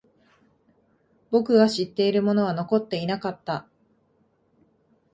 [1.29, 3.67] 僕が知っているものは残っていなかった。